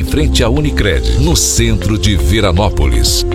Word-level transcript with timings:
Em 0.00 0.04
frente 0.04 0.44
à 0.44 0.48
Unicred, 0.48 1.18
no 1.18 1.34
centro 1.34 1.98
de 1.98 2.14
Veranópolis. 2.14 3.26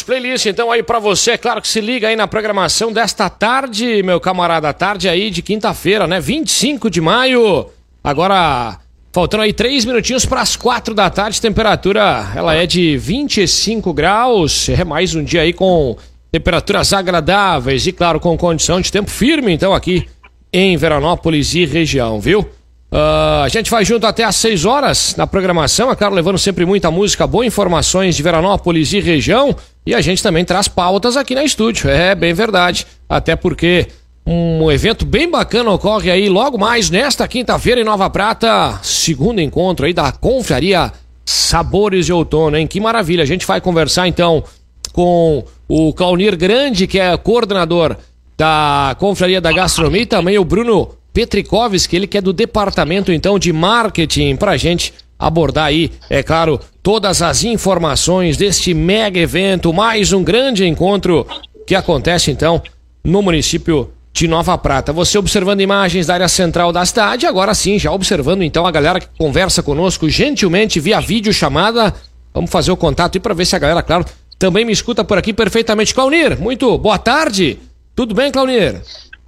Nosso 0.00 0.04
playlist, 0.04 0.46
então 0.46 0.70
aí 0.70 0.82
para 0.82 0.98
você, 0.98 1.32
é 1.32 1.38
claro 1.38 1.60
que 1.60 1.68
se 1.68 1.80
liga 1.80 2.08
aí 2.08 2.16
na 2.16 2.26
programação 2.26 2.92
desta 2.92 3.28
tarde, 3.28 4.02
meu 4.02 4.20
camarada, 4.20 4.72
tarde 4.72 5.08
aí 5.08 5.30
de 5.30 5.42
quinta-feira, 5.42 6.06
né? 6.06 6.20
25 6.20 6.90
de 6.90 7.00
maio. 7.00 7.66
Agora, 8.02 8.78
faltando 9.12 9.42
aí 9.42 9.52
três 9.52 9.84
minutinhos 9.84 10.24
para 10.24 10.40
as 10.40 10.56
quatro 10.56 10.94
da 10.94 11.10
tarde, 11.10 11.40
temperatura 11.40 12.32
ela 12.34 12.54
é 12.54 12.66
de 12.66 12.96
25 12.96 13.92
graus. 13.92 14.68
É 14.68 14.84
mais 14.84 15.14
um 15.14 15.22
dia 15.22 15.42
aí 15.42 15.52
com 15.52 15.96
temperaturas 16.32 16.92
agradáveis 16.92 17.86
e 17.86 17.92
claro 17.92 18.20
com 18.20 18.36
condição 18.36 18.80
de 18.80 18.90
tempo 18.90 19.10
firme, 19.10 19.52
então 19.52 19.74
aqui 19.74 20.06
em 20.52 20.76
Veranópolis 20.76 21.54
e 21.54 21.64
região, 21.64 22.20
viu? 22.20 22.48
Uh, 22.92 23.44
a 23.44 23.48
gente 23.48 23.70
vai 23.70 23.84
junto 23.84 24.04
até 24.04 24.24
às 24.24 24.34
6 24.36 24.64
horas 24.64 25.14
na 25.16 25.24
programação, 25.24 25.92
é 25.92 25.94
claro, 25.94 26.12
levando 26.12 26.38
sempre 26.38 26.66
muita 26.66 26.90
música 26.90 27.24
boa, 27.24 27.46
informações 27.46 28.16
de 28.16 28.22
Veranópolis 28.22 28.92
e 28.92 29.00
região. 29.00 29.54
E 29.86 29.94
a 29.94 30.00
gente 30.00 30.22
também 30.22 30.44
traz 30.44 30.66
pautas 30.66 31.16
aqui 31.16 31.34
na 31.34 31.44
estúdio. 31.44 31.88
É 31.88 32.14
bem 32.14 32.34
verdade. 32.34 32.86
Até 33.08 33.36
porque 33.36 33.86
um 34.26 34.70
evento 34.70 35.04
bem 35.04 35.30
bacana 35.30 35.70
ocorre 35.70 36.10
aí 36.10 36.28
logo 36.28 36.58
mais 36.58 36.90
nesta 36.90 37.26
quinta-feira 37.26 37.80
em 37.80 37.84
Nova 37.84 38.10
Prata. 38.10 38.78
Segundo 38.82 39.40
encontro 39.40 39.86
aí 39.86 39.92
da 39.92 40.12
Confraria 40.12 40.92
Sabores 41.24 42.06
de 42.06 42.12
Outono, 42.12 42.56
hein? 42.56 42.66
Que 42.66 42.80
maravilha. 42.80 43.22
A 43.22 43.26
gente 43.26 43.46
vai 43.46 43.60
conversar 43.60 44.08
então 44.08 44.44
com 44.92 45.44
o 45.68 45.92
Claunir 45.92 46.36
Grande, 46.36 46.86
que 46.86 46.98
é 46.98 47.16
coordenador 47.16 47.96
da 48.36 48.96
Confraria 48.98 49.40
da 49.40 49.52
Gastronomia, 49.52 50.02
e 50.02 50.06
também 50.06 50.38
o 50.38 50.44
Bruno 50.44 50.99
Petrikovski, 51.12 51.96
ele 51.96 52.06
que 52.06 52.18
é 52.18 52.20
do 52.20 52.32
departamento 52.32 53.12
então 53.12 53.38
de 53.38 53.52
marketing, 53.52 54.36
para 54.36 54.52
a 54.52 54.56
gente 54.56 54.92
abordar 55.18 55.66
aí, 55.66 55.90
é 56.08 56.22
claro, 56.22 56.58
todas 56.82 57.20
as 57.20 57.44
informações 57.44 58.36
deste 58.36 58.72
mega 58.72 59.18
evento, 59.18 59.72
mais 59.72 60.12
um 60.12 60.24
grande 60.24 60.66
encontro 60.66 61.26
que 61.66 61.74
acontece 61.74 62.30
então 62.30 62.62
no 63.04 63.20
município 63.20 63.90
de 64.12 64.26
Nova 64.26 64.56
Prata. 64.56 64.92
Você 64.92 65.18
observando 65.18 65.60
imagens 65.60 66.06
da 66.06 66.14
área 66.14 66.28
central 66.28 66.72
da 66.72 66.84
cidade, 66.84 67.26
agora 67.26 67.54
sim, 67.54 67.78
já 67.78 67.92
observando 67.92 68.42
então 68.42 68.66
a 68.66 68.70
galera 68.70 69.00
que 69.00 69.08
conversa 69.18 69.62
conosco 69.62 70.08
gentilmente 70.08 70.80
via 70.80 71.00
vídeo 71.00 71.32
chamada. 71.32 71.94
Vamos 72.32 72.50
fazer 72.50 72.72
o 72.72 72.76
contato 72.76 73.16
aí 73.16 73.20
para 73.20 73.34
ver 73.34 73.44
se 73.44 73.54
a 73.54 73.58
galera, 73.58 73.82
claro, 73.82 74.04
também 74.38 74.64
me 74.64 74.72
escuta 74.72 75.04
por 75.04 75.18
aqui 75.18 75.32
perfeitamente. 75.32 75.94
Claunir, 75.94 76.38
muito 76.38 76.78
boa 76.78 76.98
tarde. 76.98 77.58
Tudo 77.94 78.14
bem, 78.14 78.30
Claunir? 78.30 78.80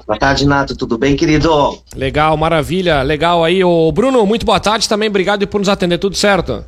Boa 0.07 0.19
tarde, 0.19 0.47
Nato. 0.47 0.77
Tudo 0.77 0.99
bem, 0.99 1.17
querido? 1.17 1.79
Legal, 1.95 2.37
maravilha. 2.37 3.03
Legal 3.03 3.45
aí. 3.45 3.63
Ô, 3.63 3.91
Bruno, 3.93 4.25
muito 4.27 4.45
boa 4.45 4.61
tarde 4.61 4.89
também. 4.89 5.09
Obrigado 5.09 5.47
por 5.47 5.59
nos 5.59 5.69
atender. 5.69 5.99
Tudo 5.99 6.17
certo? 6.17 6.65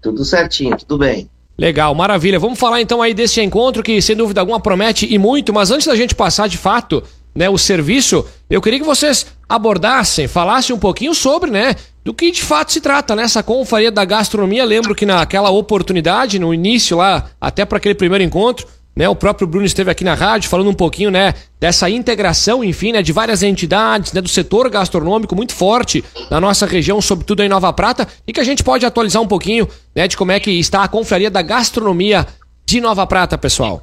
Tudo 0.00 0.24
certinho, 0.24 0.76
tudo 0.76 0.98
bem. 0.98 1.28
Legal, 1.56 1.94
maravilha. 1.94 2.38
Vamos 2.38 2.58
falar 2.58 2.80
então 2.80 3.00
aí 3.00 3.14
desse 3.14 3.40
encontro 3.40 3.82
que, 3.82 4.02
sem 4.02 4.16
dúvida 4.16 4.40
alguma, 4.40 4.58
promete 4.58 5.06
e 5.12 5.18
muito. 5.18 5.52
Mas 5.52 5.70
antes 5.70 5.86
da 5.86 5.94
gente 5.94 6.14
passar 6.14 6.48
de 6.48 6.58
fato 6.58 7.02
né, 7.34 7.48
o 7.48 7.56
serviço, 7.56 8.26
eu 8.50 8.60
queria 8.60 8.80
que 8.80 8.84
vocês 8.84 9.26
abordassem, 9.48 10.26
falassem 10.26 10.74
um 10.74 10.78
pouquinho 10.78 11.14
sobre, 11.14 11.50
né, 11.50 11.76
do 12.04 12.12
que 12.12 12.30
de 12.30 12.42
fato 12.42 12.72
se 12.72 12.80
trata 12.80 13.16
nessa 13.16 13.38
né? 13.38 13.42
confraria 13.42 13.90
da 13.90 14.04
gastronomia. 14.04 14.64
Lembro 14.64 14.94
que 14.94 15.06
naquela 15.06 15.50
oportunidade, 15.50 16.38
no 16.38 16.52
início 16.52 16.96
lá, 16.96 17.30
até 17.40 17.64
para 17.64 17.78
aquele 17.78 17.94
primeiro 17.94 18.22
encontro, 18.22 18.66
né, 18.94 19.08
o 19.08 19.16
próprio 19.16 19.46
Bruno 19.46 19.66
esteve 19.66 19.90
aqui 19.90 20.04
na 20.04 20.14
rádio 20.14 20.48
falando 20.48 20.70
um 20.70 20.74
pouquinho, 20.74 21.10
né, 21.10 21.34
dessa 21.58 21.88
integração, 21.90 22.62
enfim, 22.62 22.92
né, 22.92 23.02
de 23.02 23.12
várias 23.12 23.42
entidades, 23.42 24.12
né, 24.12 24.20
do 24.20 24.28
setor 24.28 24.68
gastronômico 24.68 25.34
muito 25.34 25.52
forte 25.52 26.04
na 26.30 26.40
nossa 26.40 26.66
região, 26.66 27.00
sobretudo 27.00 27.42
em 27.42 27.48
Nova 27.48 27.72
Prata, 27.72 28.06
e 28.26 28.32
que 28.32 28.40
a 28.40 28.44
gente 28.44 28.62
pode 28.62 28.86
atualizar 28.86 29.22
um 29.22 29.28
pouquinho, 29.28 29.68
né, 29.94 30.06
de 30.06 30.16
como 30.16 30.32
é 30.32 30.38
que 30.38 30.50
está 30.50 30.84
a 30.84 30.88
confraria 30.88 31.30
da 31.30 31.42
gastronomia 31.42 32.26
de 32.64 32.80
Nova 32.80 33.06
Prata, 33.06 33.36
pessoal. 33.36 33.82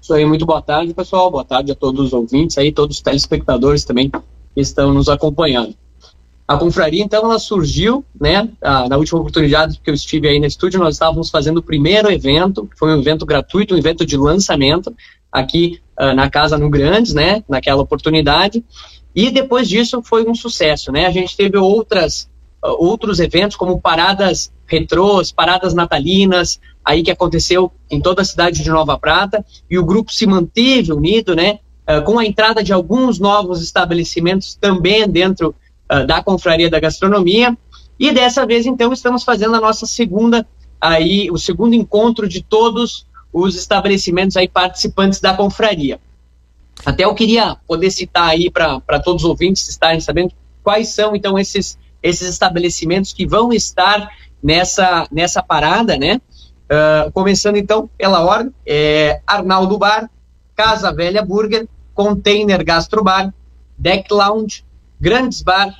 Isso 0.00 0.14
aí, 0.14 0.24
muito 0.24 0.46
boa 0.46 0.62
tarde, 0.62 0.94
pessoal. 0.94 1.30
Boa 1.30 1.44
tarde 1.44 1.72
a 1.72 1.74
todos 1.74 2.06
os 2.06 2.12
ouvintes 2.12 2.56
aí, 2.56 2.72
todos 2.72 2.96
os 2.96 3.02
telespectadores 3.02 3.84
também 3.84 4.08
que 4.08 4.20
estão 4.56 4.94
nos 4.94 5.08
acompanhando. 5.08 5.74
A 6.50 6.56
confraria, 6.56 7.04
então, 7.04 7.22
ela 7.22 7.38
surgiu, 7.38 8.04
né, 8.20 8.48
na 8.60 8.96
última 8.96 9.20
oportunidade 9.20 9.80
que 9.84 9.88
eu 9.88 9.94
estive 9.94 10.26
aí 10.26 10.40
no 10.40 10.46
estúdio, 10.46 10.80
nós 10.80 10.96
estávamos 10.96 11.30
fazendo 11.30 11.58
o 11.58 11.62
primeiro 11.62 12.10
evento, 12.10 12.68
foi 12.76 12.92
um 12.92 12.98
evento 12.98 13.24
gratuito, 13.24 13.72
um 13.72 13.78
evento 13.78 14.04
de 14.04 14.16
lançamento, 14.16 14.92
aqui 15.30 15.78
uh, 15.96 16.12
na 16.12 16.28
Casa 16.28 16.58
no 16.58 16.68
Grandes, 16.68 17.14
né, 17.14 17.44
naquela 17.48 17.80
oportunidade, 17.80 18.64
e 19.14 19.30
depois 19.30 19.68
disso 19.68 20.02
foi 20.02 20.28
um 20.28 20.34
sucesso, 20.34 20.90
né, 20.90 21.06
a 21.06 21.12
gente 21.12 21.36
teve 21.36 21.56
outras, 21.56 22.28
uh, 22.64 22.84
outros 22.84 23.20
eventos, 23.20 23.56
como 23.56 23.80
paradas 23.80 24.52
retrôs, 24.66 25.30
paradas 25.30 25.72
natalinas, 25.72 26.58
aí 26.84 27.04
que 27.04 27.12
aconteceu 27.12 27.70
em 27.88 28.00
toda 28.00 28.22
a 28.22 28.24
cidade 28.24 28.60
de 28.60 28.70
Nova 28.70 28.98
Prata, 28.98 29.46
e 29.70 29.78
o 29.78 29.84
grupo 29.84 30.12
se 30.12 30.26
manteve 30.26 30.92
unido, 30.92 31.36
né, 31.36 31.60
uh, 31.88 32.02
com 32.02 32.18
a 32.18 32.26
entrada 32.26 32.60
de 32.60 32.72
alguns 32.72 33.20
novos 33.20 33.62
estabelecimentos 33.62 34.56
também 34.56 35.08
dentro 35.08 35.54
uh, 35.90 36.06
da 36.06 36.22
Confraria 36.22 36.70
da 36.70 36.80
Gastronomia. 36.80 37.56
E 37.98 38.12
dessa 38.12 38.46
vez, 38.46 38.64
então, 38.64 38.92
estamos 38.92 39.24
fazendo 39.24 39.56
a 39.56 39.60
nossa 39.60 39.86
segunda, 39.86 40.46
aí, 40.80 41.30
o 41.30 41.36
segundo 41.36 41.74
encontro 41.74 42.28
de 42.28 42.42
todos 42.42 43.06
os 43.32 43.54
estabelecimentos 43.56 44.36
aí 44.36 44.48
participantes 44.48 45.20
da 45.20 45.34
confraria. 45.34 46.00
Até 46.84 47.04
eu 47.04 47.14
queria 47.14 47.56
poder 47.66 47.90
citar 47.90 48.30
aí 48.30 48.50
para 48.50 49.00
todos 49.04 49.22
os 49.22 49.28
ouvintes 49.28 49.68
estarem 49.68 50.00
sabendo 50.00 50.32
quais 50.62 50.88
são, 50.88 51.14
então, 51.14 51.38
esses, 51.38 51.78
esses 52.02 52.28
estabelecimentos 52.28 53.12
que 53.12 53.26
vão 53.26 53.52
estar 53.52 54.08
nessa, 54.42 55.06
nessa 55.12 55.42
parada, 55.42 55.96
né? 55.96 56.20
Uh, 56.70 57.10
começando, 57.12 57.56
então, 57.56 57.90
pela 57.98 58.24
ordem, 58.24 58.54
é 58.64 59.20
Arnaldo 59.26 59.76
Bar, 59.76 60.08
Casa 60.54 60.92
Velha 60.92 61.22
Burger, 61.22 61.68
Container 61.94 62.64
Gastro 62.64 63.02
Bar, 63.02 63.34
Deck 63.76 64.12
Lounge, 64.12 64.64
Grandes 65.00 65.40
Bar, 65.42 65.74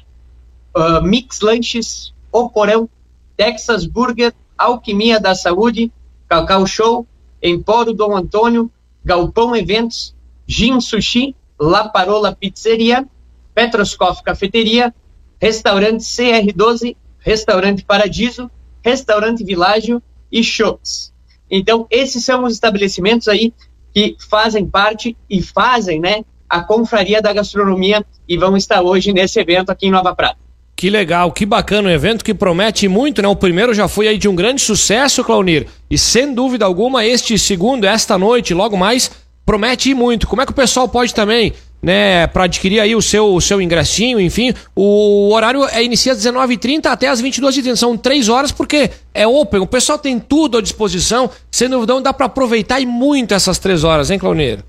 uh, 0.74 1.02
Mix 1.02 1.40
Lanches, 1.40 2.14
O 2.32 2.48
Porão, 2.48 2.88
Texas 3.36 3.84
Burger, 3.84 4.32
Alquimia 4.56 5.20
da 5.20 5.34
Saúde, 5.34 5.92
Cacau 6.28 6.66
Show, 6.66 7.06
Empório 7.42 7.92
Dom 7.92 8.16
Antônio, 8.16 8.70
Galpão 9.04 9.54
Eventos, 9.54 10.14
Gin 10.46 10.80
Sushi, 10.80 11.34
La 11.58 11.88
Parola 11.88 12.34
Pizzeria, 12.34 13.06
Petroscoff 13.54 14.22
Cafeteria, 14.22 14.94
Restaurante 15.40 16.02
CR12, 16.02 16.96
Restaurante 17.18 17.84
Paradiso, 17.84 18.50
Restaurante 18.82 19.44
Világio 19.44 20.02
e 20.30 20.42
Shops. 20.42 21.12
Então, 21.50 21.86
esses 21.90 22.24
são 22.24 22.44
os 22.44 22.54
estabelecimentos 22.54 23.28
aí 23.28 23.52
que 23.92 24.16
fazem 24.28 24.66
parte 24.66 25.16
e 25.28 25.42
fazem, 25.42 26.00
né, 26.00 26.24
a 26.50 26.60
Confraria 26.60 27.22
da 27.22 27.32
Gastronomia 27.32 28.04
e 28.28 28.36
vão 28.36 28.56
estar 28.56 28.82
hoje 28.82 29.12
nesse 29.12 29.38
evento 29.38 29.70
aqui 29.70 29.86
em 29.86 29.90
Nova 29.92 30.12
Prata. 30.14 30.36
Que 30.74 30.90
legal, 30.90 31.30
que 31.30 31.44
bacana, 31.44 31.88
um 31.88 31.92
evento 31.92 32.24
que 32.24 32.32
promete 32.32 32.88
muito, 32.88 33.20
né? 33.20 33.28
O 33.28 33.36
primeiro 33.36 33.72
já 33.74 33.86
foi 33.86 34.08
aí 34.08 34.16
de 34.16 34.26
um 34.26 34.34
grande 34.34 34.62
sucesso, 34.62 35.22
Claunir, 35.22 35.66
e 35.90 35.98
sem 35.98 36.32
dúvida 36.32 36.64
alguma 36.64 37.04
este 37.04 37.38
segundo, 37.38 37.84
esta 37.84 38.16
noite, 38.16 38.54
logo 38.54 38.78
mais, 38.78 39.10
promete 39.44 39.92
muito. 39.92 40.26
Como 40.26 40.40
é 40.40 40.46
que 40.46 40.52
o 40.52 40.54
pessoal 40.54 40.88
pode 40.88 41.14
também, 41.14 41.52
né, 41.82 42.26
para 42.28 42.44
adquirir 42.44 42.80
aí 42.80 42.96
o 42.96 43.02
seu, 43.02 43.34
o 43.34 43.40
seu 43.42 43.60
ingressinho, 43.60 44.18
enfim, 44.18 44.54
o 44.74 45.30
horário 45.34 45.66
é 45.66 45.84
inicia 45.84 46.12
às 46.12 46.18
19h30 46.18 46.86
até 46.86 47.08
às 47.08 47.22
22h30, 47.22 47.76
são 47.76 47.94
três 47.94 48.30
horas 48.30 48.50
porque 48.50 48.90
é 49.12 49.26
open, 49.26 49.60
o 49.60 49.66
pessoal 49.66 49.98
tem 49.98 50.18
tudo 50.18 50.56
à 50.56 50.62
disposição, 50.62 51.28
sem 51.50 51.68
dúvida 51.68 52.00
dá 52.00 52.14
para 52.14 52.24
aproveitar 52.24 52.80
e 52.80 52.86
muito 52.86 53.34
essas 53.34 53.58
três 53.58 53.84
horas, 53.84 54.10
hein, 54.10 54.18
Claunir? 54.18 54.64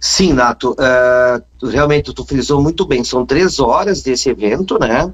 Sim, 0.00 0.32
Nato, 0.32 0.72
uh, 0.72 1.66
realmente 1.66 2.14
tu 2.14 2.24
frisou 2.24 2.62
muito 2.62 2.86
bem, 2.86 3.04
são 3.04 3.26
três 3.26 3.60
horas 3.60 4.02
desse 4.02 4.30
evento, 4.30 4.78
né? 4.78 5.12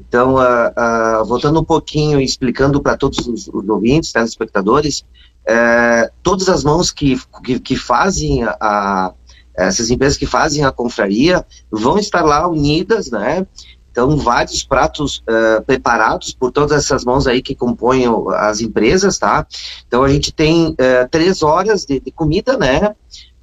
Então, 0.00 0.36
uh, 0.36 1.20
uh, 1.20 1.24
voltando 1.26 1.60
um 1.60 1.64
pouquinho 1.64 2.18
e 2.18 2.24
explicando 2.24 2.80
para 2.80 2.96
todos 2.96 3.26
os, 3.26 3.46
os 3.46 3.68
ouvintes, 3.68 4.10
telespectadores, 4.10 5.04
uh, 5.42 6.10
todas 6.22 6.48
as 6.48 6.64
mãos 6.64 6.90
que, 6.90 7.20
que, 7.44 7.60
que 7.60 7.76
fazem 7.76 8.42
a, 8.42 8.56
a, 8.58 9.12
essas 9.54 9.90
empresas 9.90 10.16
que 10.16 10.26
fazem 10.26 10.64
a 10.64 10.72
confraria 10.72 11.44
vão 11.70 11.98
estar 11.98 12.22
lá 12.22 12.48
unidas, 12.48 13.10
né? 13.10 13.46
Então, 13.90 14.16
vários 14.16 14.64
pratos 14.64 15.22
uh, 15.28 15.62
preparados 15.66 16.32
por 16.32 16.50
todas 16.50 16.72
essas 16.72 17.04
mãos 17.04 17.26
aí 17.26 17.42
que 17.42 17.54
compõem 17.54 18.06
as 18.36 18.62
empresas, 18.62 19.18
tá? 19.18 19.46
Então, 19.86 20.02
a 20.02 20.08
gente 20.08 20.32
tem 20.32 20.70
uh, 20.70 21.08
três 21.10 21.42
horas 21.42 21.84
de, 21.84 22.00
de 22.00 22.10
comida, 22.10 22.56
né? 22.56 22.94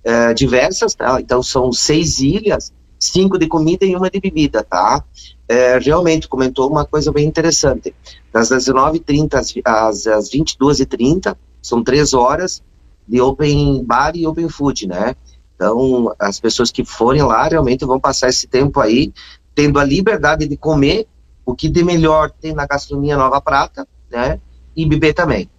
É, 0.03 0.33
diversas, 0.33 0.95
tá? 0.95 1.19
Então 1.19 1.41
são 1.43 1.71
seis 1.71 2.19
ilhas, 2.19 2.73
cinco 2.99 3.37
de 3.37 3.47
comida 3.47 3.85
e 3.85 3.95
uma 3.95 4.09
de 4.09 4.19
bebida, 4.19 4.63
tá? 4.63 5.03
É, 5.47 5.77
realmente 5.79 6.27
comentou 6.27 6.69
uma 6.69 6.85
coisa 6.85 7.11
bem 7.11 7.25
interessante. 7.25 7.93
Das 8.31 8.49
19h30 8.49 9.33
às, 9.33 9.53
às, 9.65 10.07
às 10.07 10.29
22h30, 10.29 11.35
são 11.61 11.83
três 11.83 12.13
horas 12.13 12.61
de 13.07 13.19
open 13.19 13.83
bar 13.83 14.15
e 14.15 14.27
open 14.27 14.49
food, 14.49 14.87
né? 14.87 15.15
Então, 15.55 16.13
as 16.17 16.39
pessoas 16.39 16.71
que 16.71 16.85
forem 16.85 17.21
lá 17.23 17.47
realmente 17.47 17.83
vão 17.83 17.99
passar 17.99 18.29
esse 18.29 18.47
tempo 18.47 18.79
aí 18.79 19.11
tendo 19.53 19.79
a 19.79 19.83
liberdade 19.83 20.47
de 20.47 20.55
comer 20.55 21.05
o 21.45 21.55
que 21.55 21.67
de 21.67 21.83
melhor 21.83 22.31
tem 22.31 22.53
na 22.53 22.65
gastronomia 22.65 23.17
Nova 23.17 23.41
Prata, 23.41 23.87
né? 24.09 24.39
E 24.75 24.85
beber 24.85 25.13
também. 25.13 25.49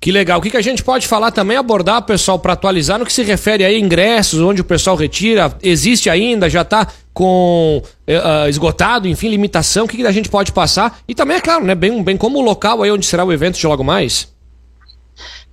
Que 0.00 0.12
legal. 0.12 0.38
O 0.38 0.42
que, 0.42 0.50
que 0.50 0.56
a 0.56 0.62
gente 0.62 0.82
pode 0.84 1.08
falar 1.08 1.32
também, 1.32 1.56
abordar, 1.56 2.02
pessoal, 2.02 2.38
para 2.38 2.52
atualizar 2.52 2.98
no 2.98 3.04
que 3.04 3.12
se 3.12 3.24
refere 3.24 3.64
a 3.64 3.76
ingressos, 3.76 4.40
onde 4.40 4.60
o 4.60 4.64
pessoal 4.64 4.94
retira, 4.94 5.52
existe 5.60 6.08
ainda, 6.08 6.48
já 6.48 6.62
está 6.62 6.86
com 7.12 7.82
uh, 7.82 8.48
esgotado, 8.48 9.08
enfim, 9.08 9.28
limitação, 9.28 9.86
o 9.86 9.88
que, 9.88 9.96
que 9.96 10.06
a 10.06 10.12
gente 10.12 10.28
pode 10.28 10.52
passar? 10.52 11.00
E 11.08 11.16
também, 11.16 11.36
é 11.36 11.40
claro, 11.40 11.64
né, 11.64 11.74
bem, 11.74 12.00
bem 12.00 12.16
como 12.16 12.38
o 12.38 12.42
local 12.42 12.80
aí 12.82 12.92
onde 12.92 13.04
será 13.06 13.24
o 13.24 13.32
evento 13.32 13.58
de 13.58 13.66
logo 13.66 13.82
mais. 13.82 14.28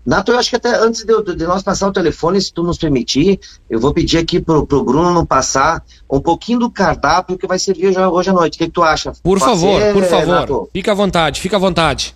Nato, 0.06 0.32
eu 0.32 0.38
acho 0.38 0.52
que 0.52 0.56
até 0.56 0.78
antes 0.78 1.04
de, 1.04 1.36
de, 1.36 1.48
nós 1.48 1.64
passar 1.64 1.88
o 1.88 1.92
telefone, 1.92 2.40
se 2.40 2.54
tu 2.54 2.62
nos 2.62 2.78
permitir, 2.78 3.40
eu 3.68 3.80
vou 3.80 3.92
pedir 3.92 4.20
aqui 4.20 4.40
pro, 4.40 4.68
pro 4.68 4.84
Bruno 4.84 5.12
não 5.12 5.26
passar 5.26 5.84
um 6.08 6.22
pouquinho 6.22 6.60
do 6.60 6.70
cardápio 6.70 7.36
que 7.36 7.48
vai 7.48 7.58
servir 7.58 7.88
hoje, 7.88 8.00
hoje 8.00 8.30
à 8.30 8.34
noite. 8.34 8.56
O 8.56 8.58
que, 8.60 8.66
que 8.66 8.72
tu 8.72 8.84
acha? 8.84 9.14
Por 9.24 9.40
Pode 9.40 9.52
favor, 9.52 9.82
ser, 9.82 9.94
por 9.94 10.04
favor. 10.04 10.28
Nato? 10.28 10.70
Fica 10.72 10.92
à 10.92 10.96
vontade, 10.96 11.42
fica 11.42 11.56
à 11.56 11.60
vontade. 11.60 12.16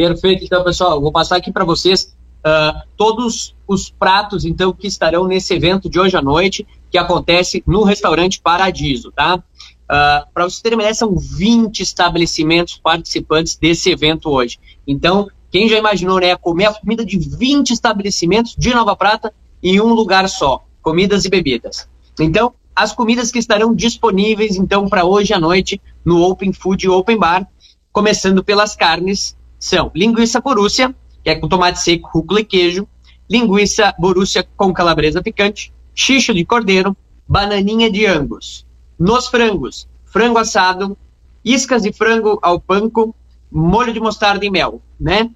Perfeito, 0.00 0.44
então, 0.44 0.64
pessoal, 0.64 0.98
vou 0.98 1.12
passar 1.12 1.36
aqui 1.36 1.52
para 1.52 1.62
vocês 1.62 2.16
uh, 2.38 2.80
todos 2.96 3.54
os 3.68 3.90
pratos, 3.90 4.46
então, 4.46 4.72
que 4.72 4.86
estarão 4.86 5.26
nesse 5.26 5.52
evento 5.52 5.90
de 5.90 6.00
hoje 6.00 6.16
à 6.16 6.22
noite, 6.22 6.66
que 6.90 6.96
acontece 6.96 7.62
no 7.66 7.82
restaurante 7.82 8.40
Paradiso, 8.40 9.12
tá? 9.12 9.36
Uh, 9.36 10.26
para 10.32 10.44
vocês 10.44 10.62
terem 10.62 10.78
uma 10.78 10.84
ideia, 10.84 10.94
são 10.94 11.14
20 11.14 11.80
estabelecimentos 11.80 12.80
participantes 12.82 13.56
desse 13.56 13.90
evento 13.90 14.30
hoje. 14.30 14.58
Então, 14.86 15.28
quem 15.50 15.68
já 15.68 15.76
imaginou, 15.76 16.18
né, 16.18 16.34
comer 16.34 16.64
a 16.64 16.72
comida 16.72 17.04
de 17.04 17.18
20 17.18 17.70
estabelecimentos 17.70 18.56
de 18.56 18.72
Nova 18.72 18.96
Prata 18.96 19.34
em 19.62 19.82
um 19.82 19.92
lugar 19.92 20.26
só, 20.30 20.64
comidas 20.80 21.26
e 21.26 21.28
bebidas. 21.28 21.86
Então, 22.18 22.54
as 22.74 22.94
comidas 22.94 23.30
que 23.30 23.38
estarão 23.38 23.74
disponíveis, 23.74 24.56
então, 24.56 24.88
para 24.88 25.04
hoje 25.04 25.34
à 25.34 25.38
noite 25.38 25.78
no 26.02 26.22
Open 26.22 26.54
Food 26.54 26.88
Open 26.88 27.18
Bar, 27.18 27.46
começando 27.92 28.42
pelas 28.42 28.74
carnes, 28.74 29.36
são 29.60 29.92
linguiça 29.94 30.40
borússia, 30.40 30.94
que 31.22 31.28
é 31.28 31.34
com 31.34 31.46
tomate 31.46 31.80
seco, 31.80 32.08
rúcula 32.12 32.40
e 32.40 32.44
queijo, 32.44 32.88
linguiça 33.28 33.94
borússia 33.98 34.44
com 34.56 34.72
calabresa 34.72 35.22
picante, 35.22 35.72
xixo 35.94 36.32
de 36.32 36.44
cordeiro, 36.44 36.96
bananinha 37.28 37.90
de 37.90 38.06
angus. 38.06 38.66
Nos 38.98 39.28
frangos, 39.28 39.86
frango 40.06 40.38
assado, 40.38 40.96
iscas 41.44 41.82
de 41.82 41.92
frango 41.92 42.38
ao 42.42 42.58
panko, 42.58 43.14
molho 43.52 43.92
de 43.92 44.00
mostarda 44.00 44.44
e 44.44 44.50
mel, 44.50 44.80
né? 44.98 45.30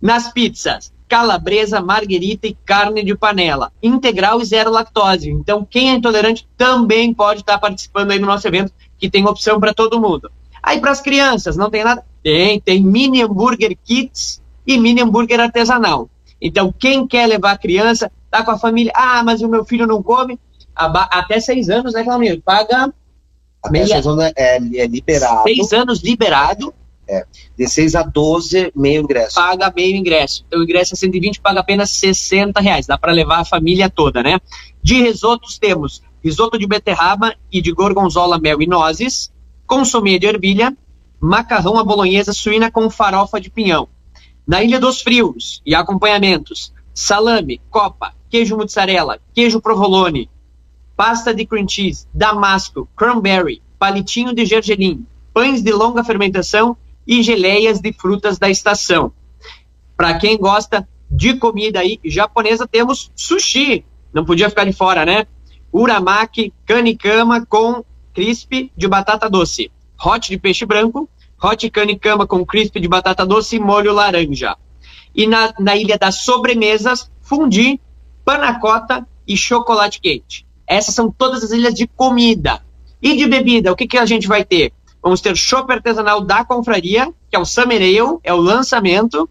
Nas 0.00 0.32
pizzas, 0.32 0.92
calabresa, 1.08 1.80
marguerita 1.80 2.46
e 2.46 2.56
carne 2.64 3.04
de 3.04 3.14
panela, 3.14 3.72
integral 3.82 4.40
e 4.40 4.44
zero 4.44 4.70
lactose. 4.70 5.30
Então, 5.30 5.64
quem 5.64 5.90
é 5.90 5.94
intolerante 5.94 6.48
também 6.56 7.14
pode 7.14 7.40
estar 7.40 7.58
participando 7.58 8.10
aí 8.10 8.18
no 8.18 8.26
nosso 8.26 8.48
evento, 8.48 8.72
que 8.98 9.08
tem 9.08 9.26
opção 9.26 9.60
para 9.60 9.74
todo 9.74 10.00
mundo. 10.00 10.30
Aí 10.62 10.80
para 10.80 10.90
as 10.90 11.00
crianças, 11.00 11.56
não 11.56 11.70
tem 11.70 11.84
nada? 11.84 12.04
Tem, 12.22 12.60
tem 12.60 12.82
mini 12.82 13.22
hambúrguer 13.22 13.76
kits 13.84 14.40
e 14.66 14.78
mini 14.78 15.02
hambúrguer 15.02 15.40
artesanal. 15.40 16.08
Então, 16.40 16.72
quem 16.76 17.06
quer 17.06 17.26
levar 17.26 17.52
a 17.52 17.58
criança, 17.58 18.10
tá 18.30 18.44
com 18.44 18.50
a 18.50 18.58
família, 18.58 18.92
ah, 18.94 19.22
mas 19.24 19.42
o 19.42 19.48
meu 19.48 19.64
filho 19.64 19.86
não 19.86 20.02
come, 20.02 20.38
até 20.74 21.38
seis 21.40 21.68
anos, 21.68 21.94
né, 21.94 22.02
Claudinho? 22.02 22.40
Paga 22.42 22.92
até 23.62 23.86
seis 23.86 24.06
anos 24.06 24.24
é, 24.36 24.56
é 24.56 24.86
liberado. 24.86 25.42
Seis 25.44 25.72
anos 25.72 26.02
liberado 26.02 26.74
é, 27.08 27.26
de 27.56 27.68
6 27.68 27.94
a 27.94 28.02
12, 28.02 28.72
meio 28.74 29.02
ingresso. 29.02 29.34
Paga 29.34 29.72
meio 29.74 29.96
ingresso. 29.96 30.44
Então 30.46 30.60
o 30.60 30.62
ingresso 30.62 30.94
é 30.94 30.96
120, 30.96 31.40
paga 31.40 31.60
apenas 31.60 31.90
60 31.90 32.60
reais. 32.60 32.86
Dá 32.86 32.96
para 32.96 33.12
levar 33.12 33.40
a 33.40 33.44
família 33.44 33.90
toda, 33.90 34.22
né? 34.22 34.40
De 34.82 35.02
risotos 35.02 35.58
temos 35.58 36.02
risoto 36.22 36.58
de 36.58 36.66
beterraba 36.66 37.34
e 37.50 37.60
de 37.60 37.72
gorgonzola, 37.72 38.38
mel 38.38 38.62
e 38.62 38.66
nozes, 38.66 39.32
consomê 39.66 40.18
de 40.18 40.26
ervilha, 40.26 40.76
macarrão 41.22 41.78
à 41.78 41.84
bolonhesa 41.84 42.32
suína 42.32 42.68
com 42.68 42.90
farofa 42.90 43.40
de 43.40 43.48
pinhão. 43.48 43.88
Na 44.44 44.60
Ilha 44.60 44.80
dos 44.80 45.00
Frios 45.00 45.62
e 45.64 45.72
acompanhamentos, 45.72 46.72
salame, 46.92 47.60
copa, 47.70 48.12
queijo 48.28 48.56
mozzarella, 48.56 49.20
queijo 49.32 49.60
provolone, 49.60 50.28
pasta 50.96 51.32
de 51.32 51.46
cream 51.46 51.68
cheese, 51.68 52.08
damasco, 52.12 52.88
cranberry, 52.96 53.62
palitinho 53.78 54.34
de 54.34 54.44
gergelim, 54.44 55.06
pães 55.32 55.62
de 55.62 55.70
longa 55.70 56.02
fermentação 56.02 56.76
e 57.06 57.22
geleias 57.22 57.80
de 57.80 57.92
frutas 57.92 58.36
da 58.36 58.50
estação. 58.50 59.12
Para 59.96 60.18
quem 60.18 60.36
gosta 60.36 60.88
de 61.08 61.34
comida 61.34 61.78
aí 61.78 62.00
japonesa, 62.04 62.66
temos 62.66 63.12
sushi. 63.14 63.84
Não 64.12 64.24
podia 64.24 64.48
ficar 64.48 64.64
de 64.64 64.72
fora, 64.72 65.04
né? 65.06 65.26
Uramaki, 65.72 66.52
kanikama 66.66 67.46
com 67.46 67.84
crisp 68.12 68.72
de 68.76 68.88
batata 68.88 69.30
doce. 69.30 69.70
Hot 70.04 70.28
de 70.28 70.36
peixe 70.36 70.66
branco, 70.66 71.08
hot 71.42 71.68
kanikama 71.70 72.26
com 72.26 72.44
crisp 72.44 72.78
de 72.78 72.88
batata 72.88 73.26
doce 73.26 73.56
e 73.56 73.60
molho 73.60 73.92
laranja. 73.92 74.56
E 75.14 75.26
na, 75.26 75.52
na 75.58 75.76
ilha 75.76 75.98
das 75.98 76.22
sobremesas, 76.22 77.10
fundi, 77.20 77.80
panacota 78.24 79.06
e 79.26 79.36
chocolate 79.36 80.00
quente. 80.00 80.46
Essas 80.66 80.94
são 80.94 81.10
todas 81.10 81.42
as 81.42 81.50
ilhas 81.50 81.74
de 81.74 81.86
comida. 81.86 82.62
E 83.00 83.16
de 83.16 83.26
bebida, 83.26 83.72
o 83.72 83.76
que, 83.76 83.86
que 83.86 83.98
a 83.98 84.06
gente 84.06 84.28
vai 84.28 84.44
ter? 84.44 84.72
Vamos 85.02 85.20
ter 85.20 85.36
chopp 85.36 85.72
artesanal 85.72 86.20
da 86.20 86.44
confraria, 86.44 87.12
que 87.28 87.36
é 87.36 87.38
o 87.38 87.44
Summer 87.44 87.82
Ale, 87.82 88.18
é 88.22 88.32
o 88.32 88.36
lançamento. 88.36 89.28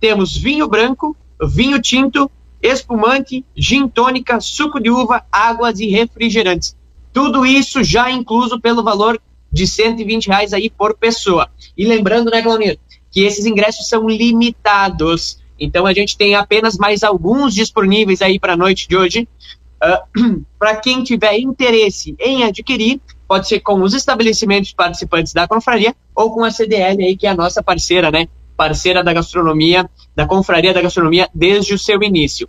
Temos 0.00 0.34
vinho 0.36 0.66
branco, 0.66 1.14
vinho 1.40 1.80
tinto, 1.80 2.30
espumante, 2.62 3.44
gin 3.54 3.86
tônica, 3.88 4.40
suco 4.40 4.80
de 4.80 4.90
uva, 4.90 5.24
águas 5.30 5.80
e 5.80 5.86
refrigerantes. 5.86 6.74
Tudo 7.12 7.44
isso 7.44 7.84
já 7.84 8.10
incluso 8.10 8.58
pelo 8.58 8.82
valor 8.82 9.20
de 9.52 9.66
120 9.66 10.28
reais 10.28 10.52
aí 10.52 10.70
por 10.70 10.96
pessoa. 10.96 11.48
E 11.76 11.84
lembrando, 11.84 12.30
né, 12.30 12.40
Claunir, 12.40 12.78
que 13.10 13.20
esses 13.20 13.44
ingressos 13.44 13.88
são 13.88 14.08
limitados. 14.08 15.38
Então 15.60 15.86
a 15.86 15.92
gente 15.92 16.16
tem 16.16 16.34
apenas 16.34 16.76
mais 16.76 17.02
alguns 17.02 17.54
disponíveis 17.54 18.22
aí 18.22 18.40
para 18.40 18.54
a 18.54 18.56
noite 18.56 18.88
de 18.88 18.96
hoje. 18.96 19.28
Uh, 19.82 19.84
ah, 19.84 20.04
para 20.58 20.76
quem 20.76 21.02
tiver 21.02 21.38
interesse 21.38 22.16
em 22.18 22.44
adquirir, 22.44 23.00
pode 23.28 23.48
ser 23.48 23.60
com 23.60 23.80
os 23.82 23.94
estabelecimentos 23.94 24.72
participantes 24.72 25.32
da 25.32 25.46
confraria 25.46 25.94
ou 26.14 26.32
com 26.32 26.44
a 26.44 26.50
CDL 26.50 27.04
aí, 27.04 27.16
que 27.16 27.26
é 27.26 27.30
a 27.30 27.36
nossa 27.36 27.62
parceira, 27.62 28.10
né? 28.10 28.28
Parceira 28.56 29.02
da 29.02 29.12
gastronomia, 29.12 29.88
da 30.14 30.26
confraria 30.26 30.72
da 30.72 30.82
gastronomia 30.82 31.28
desde 31.34 31.74
o 31.74 31.78
seu 31.78 32.02
início. 32.02 32.48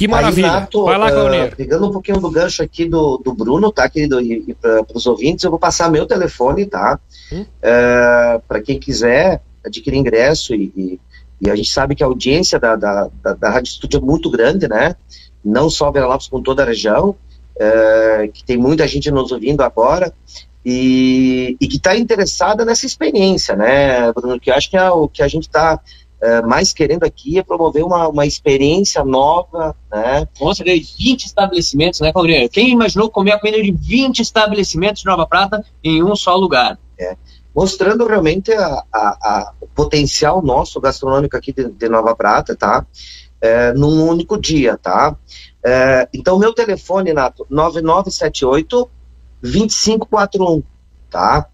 Que 0.00 0.08
maravilha. 0.08 0.46
Aí, 0.46 0.60
Nato, 0.60 0.84
Vai 0.84 0.96
lá, 0.96 1.08
uh, 1.08 1.54
Pegando 1.54 1.86
um 1.86 1.92
pouquinho 1.92 2.18
do 2.18 2.30
gancho 2.30 2.62
aqui 2.62 2.86
do, 2.86 3.18
do 3.18 3.34
Bruno, 3.34 3.70
tá, 3.70 3.86
querido? 3.86 4.18
E, 4.18 4.46
e 4.48 4.54
para 4.54 4.82
os 4.94 5.06
ouvintes, 5.06 5.44
eu 5.44 5.50
vou 5.50 5.60
passar 5.60 5.90
meu 5.90 6.06
telefone, 6.06 6.64
tá? 6.64 6.98
Hum? 7.30 7.42
Uh, 7.42 7.46
ah, 7.62 8.40
para 8.48 8.62
quem 8.62 8.80
quiser 8.80 9.42
adquirir 9.62 9.98
ingresso 9.98 10.54
e, 10.54 10.72
e, 10.74 11.00
e, 11.42 11.50
a 11.50 11.54
gente 11.54 11.70
sabe 11.70 11.94
que 11.94 12.02
a 12.02 12.06
audiência 12.06 12.58
da, 12.58 12.76
da, 12.76 13.10
da, 13.22 13.34
da 13.34 13.50
Rádio 13.50 13.72
Estúdio 13.72 13.98
é 13.98 14.00
muito 14.00 14.30
grande, 14.30 14.66
né? 14.66 14.96
Não 15.44 15.68
só 15.68 15.92
Vera 15.92 16.06
Lopes, 16.06 16.28
com 16.28 16.40
toda 16.40 16.62
a 16.62 16.66
região 16.66 17.14
é, 17.58 18.30
que 18.32 18.42
tem 18.42 18.56
muita 18.56 18.88
gente 18.88 19.10
nos 19.10 19.30
ouvindo 19.30 19.60
agora 19.60 20.14
e, 20.64 21.58
e 21.60 21.68
que 21.68 21.76
está 21.76 21.94
interessada 21.94 22.64
nessa 22.64 22.86
experiência, 22.86 23.54
né, 23.54 24.10
Bruno? 24.14 24.40
Que 24.40 24.50
eu 24.50 24.54
acho 24.54 24.70
que 24.70 24.78
é 24.78 24.90
o 24.90 25.06
que 25.08 25.22
a 25.22 25.28
gente 25.28 25.42
está 25.42 25.78
é, 26.20 26.42
mais 26.42 26.72
querendo 26.72 27.04
aqui 27.04 27.38
é 27.38 27.42
promover 27.42 27.82
uma, 27.82 28.08
uma 28.08 28.26
experiência 28.26 29.02
nova, 29.04 29.74
né? 29.90 30.28
Nossa, 30.40 30.62
20 30.62 31.24
estabelecimentos, 31.24 32.00
né, 32.00 32.12
Claudinho? 32.12 32.48
Quem 32.50 32.70
imaginou 32.70 33.10
comer 33.10 33.32
a 33.32 33.38
comida 33.38 33.62
de 33.62 33.72
20 33.72 34.20
estabelecimentos 34.20 35.00
de 35.00 35.06
Nova 35.06 35.26
Prata 35.26 35.64
em 35.82 36.02
um 36.02 36.14
só 36.14 36.36
lugar? 36.36 36.78
É. 36.98 37.16
Mostrando 37.54 38.06
realmente 38.06 38.52
a, 38.52 38.84
a, 38.92 39.08
a, 39.08 39.52
o 39.60 39.66
potencial 39.66 40.42
nosso 40.42 40.80
gastronômico 40.80 41.36
aqui 41.36 41.52
de, 41.52 41.70
de 41.70 41.88
Nova 41.88 42.14
Prata, 42.14 42.54
tá? 42.54 42.86
É, 43.40 43.72
num 43.72 44.06
único 44.06 44.38
dia, 44.38 44.76
tá? 44.76 45.16
É, 45.64 46.06
então, 46.12 46.38
meu 46.38 46.52
telefone, 46.52 47.12
Nato, 47.14 47.46
9978 47.48 48.90
2541, 49.42 50.62
tá? 51.08 51.48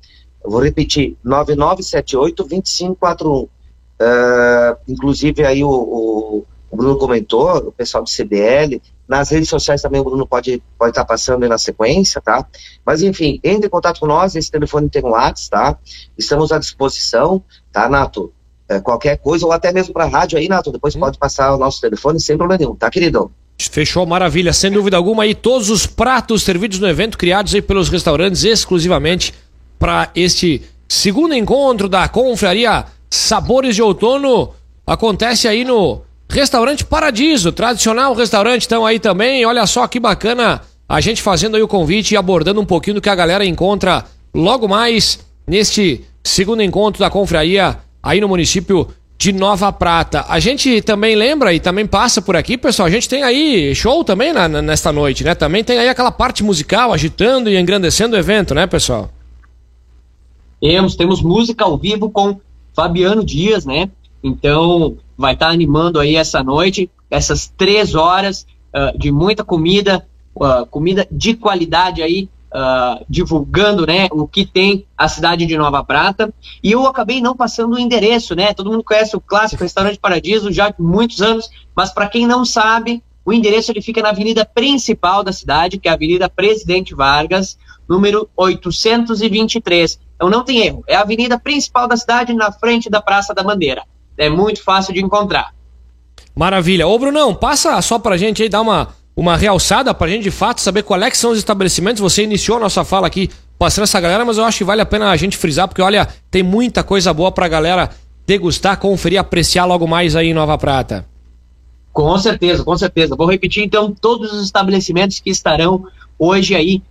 Eu 0.45 0.51
vou 0.51 0.61
repetir, 0.61 1.17
9978 1.25 2.43
2541. 2.43 3.56
É, 3.99 4.77
inclusive, 4.89 5.45
aí 5.45 5.65
o, 5.65 5.69
o, 5.69 6.45
o, 6.71 6.77
Bruno 6.77 6.99
comentou, 6.99 7.57
o 7.59 7.73
pessoal 7.73 8.05
do 8.05 8.11
CBL, 8.11 8.81
nas 9.09 9.31
redes 9.31 9.49
sociais 9.49 9.81
também 9.81 10.01
o 10.01 10.05
Bruno 10.05 10.27
pode 10.27 10.63
pode 10.79 10.91
estar 10.91 11.03
tá 11.03 11.09
passando 11.09 11.43
aí 11.45 11.49
na 11.49 11.59
sequência, 11.59 12.21
tá? 12.21 12.47
Mas, 12.85 13.03
enfim, 13.03 13.41
entre 13.43 13.67
em 13.67 13.71
contato 13.71 14.01
com 14.01 14.07
nós, 14.07 14.35
esse 14.35 14.51
telefone 14.51 14.91
tem 14.91 15.03
um 15.05 15.11
WhatsApp, 15.11 15.51
tá? 15.51 15.79
Estamos 16.19 16.53
à 16.53 16.59
disposição, 16.59 17.43
tá, 17.73 17.89
Nato? 17.89 18.33
É, 18.69 18.81
qualquer 18.81 19.17
coisa, 19.19 19.47
ou 19.47 19.53
até 19.53 19.73
mesmo 19.73 19.95
para 19.95 20.05
a 20.05 20.09
rádio 20.09 20.39
aí, 20.39 20.49
Nato, 20.49 20.73
depois 20.73 20.95
hum. 20.97 21.01
pode 21.01 21.19
passar 21.19 21.55
o 21.55 21.59
nosso 21.59 21.81
telefone 21.81 22.21
sem 22.21 22.37
problema 22.37 22.59
nenhum, 22.59 22.75
tá, 22.75 22.91
querido? 22.91 23.31
Fechou, 23.59 24.05
maravilha. 24.05 24.53
Sem 24.53 24.71
dúvida 24.71 24.97
alguma 24.97 25.23
aí, 25.23 25.35
todos 25.35 25.71
os 25.71 25.87
pratos 25.87 26.43
servidos 26.43 26.79
no 26.79 26.89
evento, 26.89 27.17
criados 27.17 27.55
aí 27.55 27.63
pelos 27.63 27.89
restaurantes 27.89 28.45
exclusivamente 28.45 29.33
para 29.79 30.11
este 30.15 30.63
segundo 30.89 31.35
encontro 31.35 31.89
da 31.89 32.09
Confraria 32.09 32.85
Sabores 33.11 33.75
de 33.75 33.83
Outono. 33.83 34.51
Acontece 34.87 35.49
aí 35.49 35.65
no 35.65 36.03
Restaurante 36.29 36.85
Paradiso, 36.85 37.53
tradicional 37.53 38.15
restaurante, 38.15 38.63
estão 38.63 38.85
aí 38.85 38.99
também. 38.99 39.45
Olha 39.45 39.67
só 39.67 39.87
que 39.87 40.01
bacana 40.01 40.63
a 40.89 41.01
gente 41.01 41.23
fazendo 41.23 41.57
aí 41.57 41.63
o 41.63 41.69
convite 41.69 42.15
e 42.15 42.17
abordando 42.17 42.61
um 42.61 42.67
pouquinho 42.67 42.95
do 42.95 43.01
que 43.01 43.09
a 43.09 43.15
galera 43.15 43.45
encontra 43.45 44.05
logo 44.35 44.69
mais 44.69 45.19
neste 45.47 46.05
segundo 46.23 46.63
encontro 46.63 47.01
da 47.01 47.11
confraria 47.11 47.79
aí 48.03 48.21
no 48.21 48.29
município 48.29 48.89
de 49.19 49.33
Nova 49.33 49.73
Prata. 49.73 50.27
A 50.29 50.39
gente 50.39 50.83
também 50.83 51.17
lembra 51.17 51.55
e 51.55 51.61
também 51.61 51.87
passa 51.87 52.21
por 52.21 52.37
aqui, 52.37 52.59
pessoal. 52.59 52.87
A 52.87 52.91
gente 52.91 53.09
tem 53.09 53.23
aí 53.23 53.75
show 53.75 54.05
também 54.05 54.33
na, 54.33 54.49
nesta 54.49 54.93
noite, 54.93 55.25
né? 55.25 55.35
Também 55.35 55.65
tem 55.65 55.79
aí 55.79 55.89
aquela 55.89 56.11
parte 56.11 56.45
musical 56.45 56.93
agitando 56.93 57.49
e 57.49 57.57
engrandecendo 57.57 58.15
o 58.15 58.19
evento, 58.19 58.55
né, 58.55 58.67
pessoal? 58.67 59.11
Temos, 60.61 60.97
temos 60.97 61.23
música 61.23 61.65
ao 61.65 61.79
vivo 61.79 62.11
com 62.11 62.39
Fabiano 62.77 63.25
Dias, 63.25 63.65
né? 63.65 63.91
Então, 64.23 64.99
vai 65.17 65.33
estar 65.33 65.47
tá 65.47 65.53
animando 65.53 65.99
aí 65.99 66.15
essa 66.15 66.43
noite, 66.43 66.91
essas 67.11 67.49
três 67.57 67.95
horas 67.95 68.47
uh, 68.75 68.97
de 68.99 69.11
muita 69.11 69.43
comida, 69.43 70.07
uh, 70.35 70.67
comida 70.67 71.09
de 71.11 71.35
qualidade 71.35 72.03
aí, 72.03 72.29
uh, 72.53 73.03
divulgando 73.09 73.87
né, 73.87 74.09
o 74.13 74.29
que 74.29 74.45
tem 74.45 74.85
a 74.97 75.09
cidade 75.09 75.47
de 75.47 75.57
Nova 75.57 75.83
Prata. 75.83 76.33
E 76.63 76.73
eu 76.73 76.87
acabei 76.87 77.21
não 77.21 77.35
passando 77.35 77.75
o 77.75 77.79
endereço, 77.79 78.35
né? 78.35 78.53
Todo 78.53 78.71
mundo 78.71 78.85
conhece 78.85 79.17
o 79.17 79.21
clássico 79.21 79.63
Restaurante 79.63 79.99
Paradiso 79.99 80.53
já 80.53 80.69
há 80.69 80.75
muitos 80.79 81.23
anos, 81.23 81.49
mas 81.75 81.91
para 81.93 82.09
quem 82.09 82.27
não 82.27 82.45
sabe, 82.45 83.03
o 83.25 83.33
endereço 83.33 83.73
ele 83.73 83.81
fica 83.81 84.03
na 84.03 84.11
avenida 84.11 84.45
principal 84.45 85.25
da 85.25 85.33
cidade, 85.33 85.79
que 85.79 85.89
é 85.89 85.91
a 85.91 85.95
Avenida 85.95 86.29
Presidente 86.29 86.95
Vargas, 86.95 87.59
número 87.89 88.29
823. 88.37 89.99
Então 90.17 90.29
não 90.29 90.43
tem 90.43 90.67
erro, 90.67 90.83
é 90.89 90.97
a 90.97 91.03
avenida 91.03 91.39
principal 91.39 91.87
da 91.87 91.97
cidade, 91.97 92.33
na 92.33 92.51
frente 92.51 92.91
da 92.91 93.01
Praça 93.01 93.33
da 93.33 93.43
Bandeira. 93.43 93.83
É 94.17 94.29
muito 94.29 94.65
fácil 94.65 94.93
de 94.95 95.01
encontrar. 95.01 95.55
Maravilha. 96.35 96.87
Ô, 96.87 96.99
Brunão, 96.99 97.35
passa 97.35 97.81
só 97.83 97.99
pra 97.99 98.17
gente 98.17 98.43
aí, 98.43 98.49
dar 98.49 98.63
uma, 98.63 98.89
uma 99.15 99.37
realçada 99.37 99.93
pra 99.95 100.09
gente 100.09 100.23
de 100.23 100.31
fato 100.31 100.61
saber 100.61 100.83
qual 100.83 101.03
é 101.03 101.11
que 101.11 101.19
são 101.19 101.31
os 101.31 101.39
estabelecimentos. 101.39 102.01
Você 102.01 102.23
iniciou 102.23 102.57
a 102.57 102.61
nossa 102.61 102.85
fala 102.85 103.07
aqui 103.07 103.31
passando 103.59 103.85
essa 103.85 104.01
galera, 104.01 104.25
mas 104.25 104.39
eu 104.39 104.45
acho 104.45 104.59
que 104.59 104.65
vale 104.65 104.81
a 104.81 104.87
pena 104.87 105.11
a 105.11 105.17
gente 105.17 105.37
frisar, 105.37 105.69
porque 105.69 105.83
olha, 105.83 106.09
tem 106.31 106.43
muita 106.43 106.83
coisa 106.83 107.13
boa 107.13 107.31
pra 107.31 107.49
galera 107.49 107.91
degustar, 108.27 108.79
conferir, 108.79 109.19
apreciar 109.19 109.65
logo 109.65 109.87
mais 109.87 110.17
aí 110.17 110.29
em 110.29 110.35
Nova 110.35 110.59
Prata. 110.59 111.07
Com 111.93 112.19
certeza, 112.19 112.63
com 112.63 112.77
certeza. 112.77 113.17
Vou 113.17 113.27
repetir 113.27 113.65
então 113.65 113.91
todos 113.91 114.33
os 114.33 114.45
estabelecimentos 114.45 115.19
que 115.21 115.31
estarão 115.31 115.87
hoje 116.19 116.55
aí 116.55 116.83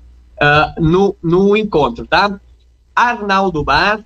uh, 0.42 0.82
no, 0.82 1.16
no 1.22 1.56
encontro, 1.56 2.08
tá? 2.08 2.40
Arnaldo 2.96 3.64
Bar, 3.64 4.04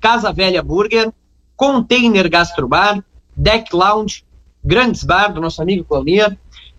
Casa 0.00 0.32
Velha 0.32 0.62
Burger, 0.62 1.12
Container 1.56 2.28
Gastrobar, 2.28 3.04
Deck 3.36 3.74
Lounge, 3.74 4.24
Grandes 4.64 5.04
Bar 5.04 5.32
do 5.32 5.40
nosso 5.40 5.60
amigo 5.60 5.84
Claudia, 5.84 6.38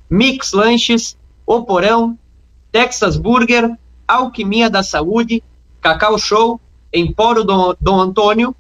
Mix 0.09 0.53
Lanches, 0.53 1.17
O 1.45 1.63
Porão, 1.63 2.17
Texas 2.71 3.17
Burger, 3.17 3.77
Alquimia 4.07 4.69
da 4.69 4.81
Saúde, 4.81 5.43
Cacau 5.81 6.17
Show, 6.17 6.59
Empório 6.93 7.43
Dom, 7.43 7.73
Dom 7.79 7.99
Antônio, 7.99 8.55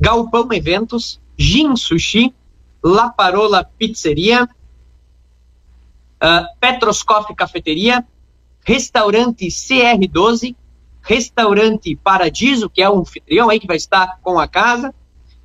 Galpão 0.00 0.52
Eventos, 0.52 1.20
Gin 1.36 1.76
Sushi, 1.76 2.34
La 2.82 3.10
Parola 3.10 3.64
Pizzeria, 3.64 4.48
uh, 6.22 6.46
Petros 6.60 7.02
Coffee 7.02 7.34
Cafeteria, 7.34 8.06
Restaurante 8.64 9.46
CR12, 9.48 10.56
Restaurante 11.06 11.94
Paradiso, 11.94 12.68
que 12.68 12.82
é 12.82 12.90
o 12.90 12.98
anfitrião 12.98 13.48
aí 13.48 13.60
que 13.60 13.66
vai 13.66 13.76
estar 13.76 14.18
com 14.22 14.40
a 14.40 14.48
casa, 14.48 14.92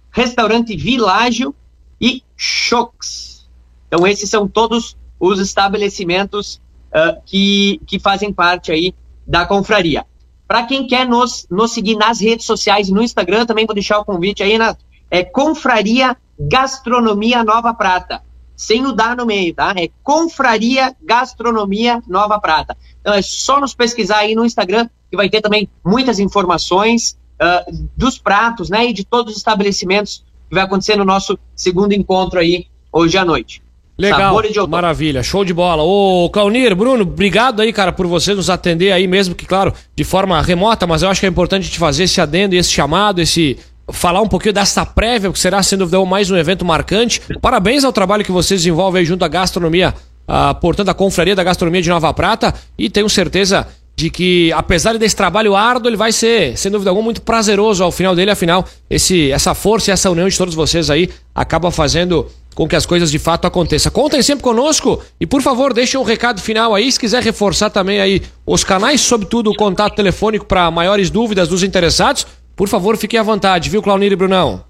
Restaurante 0.10 0.76
Világio 0.76 1.54
e 2.00 2.24
Chox. 2.36 3.48
Então, 3.88 4.08
esses 4.08 4.28
são 4.28 4.48
todos 4.48 4.98
os 5.20 5.40
estabelecimentos 5.40 6.60
uh, 6.88 7.22
que, 7.26 7.80
que 7.86 8.00
fazem 8.00 8.34
parte 8.34 8.72
aí 8.72 8.96
da 9.26 9.46
confraria. 9.46 10.04
Para 10.48 10.64
quem 10.64 10.88
quer 10.88 11.08
nos, 11.08 11.46
nos 11.50 11.72
seguir 11.72 11.96
nas 11.96 12.20
redes 12.20 12.46
sociais 12.48 12.90
e 12.90 12.94
no 12.94 13.04
Instagram, 13.04 13.46
também 13.46 13.68
vou 13.68 13.76
deixar 13.76 14.00
o 14.00 14.06
convite 14.06 14.42
aí, 14.42 14.58
na 14.58 14.76
é 15.12 15.24
Confraria 15.24 16.18
Gastronomia 16.40 17.44
Nova 17.44 17.74
Prata. 17.74 18.24
Sem 18.62 18.86
o 18.86 18.92
dar 18.92 19.18
no 19.18 19.26
meio, 19.26 19.56
tá? 19.56 19.74
É 19.76 19.90
Confraria 20.04 20.96
Gastronomia 21.02 22.00
Nova 22.08 22.40
Prata. 22.40 22.78
Então 23.00 23.12
é 23.12 23.20
só 23.24 23.60
nos 23.60 23.74
pesquisar 23.74 24.18
aí 24.18 24.36
no 24.36 24.46
Instagram 24.46 24.88
que 25.10 25.18
vai 25.18 25.32
ter 25.32 25.42
também 25.42 25.68
muitas 25.84 26.20
informações 26.20 27.18
uh, 27.42 27.90
dos 27.98 28.20
pratos, 28.20 28.70
né? 28.70 28.86
E 28.86 28.94
de 28.94 29.04
todos 29.04 29.32
os 29.32 29.40
estabelecimentos 29.40 30.24
que 30.48 30.54
vai 30.54 30.64
acontecer 30.64 30.96
no 30.96 31.04
nosso 31.04 31.40
segundo 31.56 31.94
encontro 31.94 32.40
aí 32.40 32.68
hoje 32.94 33.18
à 33.18 33.26
noite. 33.26 33.64
Legal, 33.98 34.40
maravilha, 34.68 35.24
show 35.24 35.44
de 35.44 35.56
bola. 35.56 35.82
Ô, 35.82 36.30
Claunir, 36.30 36.76
Bruno, 36.76 37.02
obrigado 37.02 37.62
aí, 37.62 37.74
cara, 37.74 37.92
por 37.92 38.06
você 38.06 38.36
nos 38.36 38.48
atender 38.48 38.92
aí, 38.92 39.08
mesmo 39.08 39.34
que, 39.34 39.46
claro, 39.46 39.74
de 39.96 40.04
forma 40.04 40.40
remota, 40.40 40.86
mas 40.86 41.02
eu 41.02 41.10
acho 41.10 41.20
que 41.20 41.26
é 41.26 41.30
importante 41.30 41.70
te 41.70 41.80
fazer 41.80 42.04
esse 42.04 42.22
adendo, 42.22 42.56
esse 42.56 42.70
chamado, 42.70 43.22
esse 43.22 43.58
falar 43.92 44.22
um 44.22 44.28
pouquinho 44.28 44.54
dessa 44.54 44.86
prévia, 44.86 45.32
que 45.32 45.40
será, 45.40 45.62
sem 45.64 45.78
dúvida, 45.78 46.04
mais 46.06 46.30
um 46.32 46.38
evento 46.38 46.66
marcante. 46.66 47.22
Parabéns 47.42 47.84
ao 47.84 47.92
trabalho 47.92 48.24
que 48.24 48.32
vocês 48.32 48.62
desenvolvem 48.62 49.06
junto 49.06 49.24
à 49.24 49.28
gastronomia, 49.28 49.94
ah, 50.28 50.54
portanto, 50.54 50.90
a 50.90 50.94
Confraria 50.94 51.36
da 51.36 51.44
Gastronomia 51.44 51.82
de 51.82 51.90
Nova 51.90 52.14
Prata, 52.14 52.54
e 52.78 52.90
tenho 52.90 53.10
certeza 53.10 53.68
de 53.96 54.10
que, 54.10 54.52
apesar 54.54 54.98
desse 54.98 55.16
trabalho 55.16 55.56
árduo, 55.56 55.90
ele 55.90 55.98
vai 55.98 56.12
ser, 56.12 56.58
sem 56.58 56.72
dúvida 56.72 56.90
alguma, 56.90 57.06
muito 57.06 57.22
prazeroso 57.22 57.84
ao 57.84 57.92
final 57.92 58.16
dele. 58.16 58.32
Afinal, 58.32 58.66
esse, 58.90 59.32
essa 59.32 59.54
força 59.54 59.92
e 59.92 59.94
essa 59.94 60.10
união 60.10 60.28
de 60.28 60.38
todos 60.38 60.56
vocês 60.56 60.90
aí 60.90 61.10
acaba 61.36 61.70
fazendo 61.70 62.26
com 62.56 62.68
que 62.68 62.76
as 62.76 62.86
coisas 62.86 63.12
de 63.12 63.20
fato 63.20 63.46
aconteçam. 63.46 63.92
Contem 63.92 64.22
sempre 64.22 64.44
conosco 64.44 65.02
e, 65.20 65.26
por 65.26 65.42
favor, 65.42 65.74
deixem 65.74 66.00
um 66.00 66.04
recado 66.04 66.42
final 66.42 66.74
aí. 66.74 66.92
Se 66.92 67.00
quiser 67.00 67.22
reforçar 67.22 67.70
também 67.70 68.02
aí 68.02 68.22
os 68.46 68.64
canais, 68.64 69.02
sobretudo 69.02 69.52
o 69.52 69.56
contato 69.56 69.96
telefônico 69.96 70.46
para 70.46 70.70
maiores 70.72 71.10
dúvidas 71.10 71.48
dos 71.48 71.64
interessados, 71.64 72.26
por 72.56 72.68
favor, 72.68 72.98
fiquem 72.98 73.20
à 73.20 73.24
vontade, 73.24 73.70
viu, 73.70 73.82
Claunir 73.82 74.12
e 74.12 74.16
Brunão? 74.16 74.64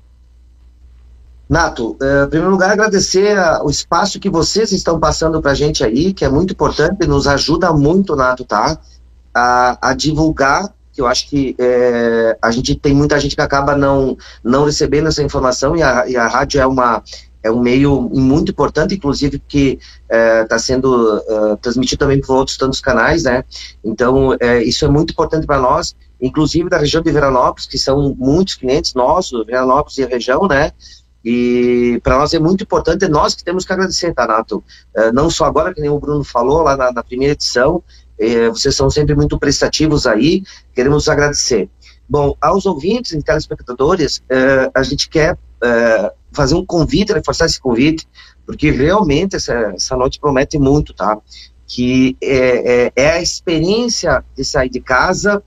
Nato, 1.49 1.97
eh, 2.01 2.23
em 2.25 2.29
primeiro 2.29 2.51
lugar, 2.51 2.71
agradecer 2.71 3.37
o 3.63 3.69
espaço 3.69 4.19
que 4.19 4.29
vocês 4.29 4.71
estão 4.71 4.99
passando 4.99 5.41
para 5.41 5.51
a 5.51 5.55
gente 5.55 5.83
aí, 5.83 6.13
que 6.13 6.23
é 6.23 6.29
muito 6.29 6.53
importante, 6.53 7.05
nos 7.05 7.27
ajuda 7.27 7.73
muito, 7.73 8.15
Nato, 8.15 8.45
tá? 8.45 8.79
a, 9.33 9.89
a 9.89 9.93
divulgar, 9.93 10.73
que 10.93 11.01
eu 11.01 11.07
acho 11.07 11.29
que 11.29 11.55
é, 11.57 12.37
a 12.41 12.51
gente 12.51 12.75
tem 12.75 12.93
muita 12.93 13.19
gente 13.19 13.35
que 13.35 13.41
acaba 13.41 13.75
não, 13.75 14.17
não 14.43 14.65
recebendo 14.65 15.07
essa 15.07 15.23
informação 15.23 15.75
e 15.75 15.81
a, 15.81 16.07
e 16.07 16.17
a 16.17 16.27
rádio 16.27 16.59
é 16.59 16.65
uma 16.65 17.01
é 17.43 17.49
um 17.49 17.59
meio 17.59 17.99
muito 17.99 18.51
importante, 18.51 18.93
inclusive 18.93 19.41
que 19.47 19.79
está 20.07 20.55
é, 20.55 20.59
sendo 20.59 21.17
é, 21.17 21.55
transmitido 21.55 21.97
também 21.97 22.21
por 22.21 22.35
outros 22.35 22.55
tantos 22.55 22.79
canais, 22.79 23.23
né? 23.23 23.43
Então 23.83 24.37
é, 24.39 24.61
isso 24.61 24.85
é 24.85 24.87
muito 24.87 25.11
importante 25.11 25.47
para 25.47 25.59
nós, 25.59 25.95
inclusive 26.21 26.69
da 26.69 26.77
região 26.77 27.01
de 27.01 27.11
Veranópolis, 27.11 27.65
que 27.65 27.77
são 27.77 28.15
muitos 28.17 28.55
clientes 28.55 28.93
nossos, 28.93 29.45
Veranópolis 29.45 29.97
e 29.97 30.05
região, 30.05 30.47
né? 30.47 30.71
E 31.23 31.99
para 32.03 32.17
nós 32.17 32.33
é 32.33 32.39
muito 32.39 32.63
importante, 32.63 33.05
é 33.05 33.07
nós 33.07 33.35
que 33.35 33.43
temos 33.43 33.65
que 33.65 33.71
agradecer, 33.71 34.13
tá, 34.13 34.25
Nato? 34.25 34.63
É, 34.95 35.11
não 35.11 35.29
só 35.29 35.45
agora, 35.45 35.73
que 35.73 35.81
nem 35.81 35.89
o 35.89 35.99
Bruno 35.99 36.23
falou 36.23 36.63
lá 36.63 36.75
na, 36.75 36.91
na 36.91 37.03
primeira 37.03 37.33
edição, 37.33 37.83
é, 38.19 38.49
vocês 38.49 38.75
são 38.75 38.89
sempre 38.89 39.15
muito 39.15 39.37
prestativos 39.37 40.07
aí, 40.07 40.43
queremos 40.73 41.07
agradecer. 41.07 41.69
Bom, 42.09 42.35
aos 42.41 42.65
ouvintes 42.65 43.13
e 43.13 43.21
telespectadores, 43.21 44.21
é, 44.29 44.71
a 44.73 44.83
gente 44.83 45.09
quer 45.09 45.37
fazer 46.31 46.55
um 46.55 46.65
convite, 46.65 47.13
reforçar 47.13 47.45
esse 47.45 47.59
convite, 47.59 48.07
porque 48.47 48.71
realmente 48.71 49.35
essa, 49.35 49.53
essa 49.75 49.95
noite 49.95 50.19
promete 50.19 50.57
muito, 50.57 50.91
tá? 50.91 51.17
Que 51.67 52.17
é, 52.19 52.85
é, 52.85 52.91
é 52.95 53.11
a 53.11 53.21
experiência 53.21 54.25
de 54.35 54.43
sair 54.43 54.69
de 54.69 54.81
casa, 54.81 55.41